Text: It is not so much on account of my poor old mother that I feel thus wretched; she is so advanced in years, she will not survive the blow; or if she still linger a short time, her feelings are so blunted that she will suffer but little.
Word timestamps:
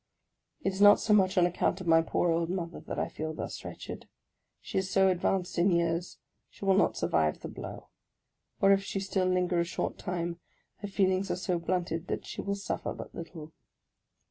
It 0.63 0.73
is 0.73 0.81
not 0.81 0.99
so 0.99 1.13
much 1.13 1.37
on 1.37 1.45
account 1.45 1.79
of 1.79 1.85
my 1.85 2.01
poor 2.01 2.31
old 2.31 2.49
mother 2.49 2.79
that 2.79 2.97
I 2.97 3.07
feel 3.07 3.35
thus 3.35 3.63
wretched; 3.63 4.07
she 4.59 4.79
is 4.79 4.89
so 4.89 5.09
advanced 5.09 5.59
in 5.59 5.69
years, 5.69 6.17
she 6.49 6.65
will 6.65 6.73
not 6.73 6.97
survive 6.97 7.41
the 7.41 7.47
blow; 7.47 7.89
or 8.59 8.71
if 8.71 8.83
she 8.83 8.99
still 8.99 9.27
linger 9.27 9.59
a 9.59 9.63
short 9.63 9.99
time, 9.99 10.39
her 10.77 10.87
feelings 10.87 11.29
are 11.29 11.35
so 11.35 11.59
blunted 11.59 12.07
that 12.07 12.25
she 12.25 12.41
will 12.41 12.55
suffer 12.55 12.93
but 12.93 13.13
little. 13.13 13.53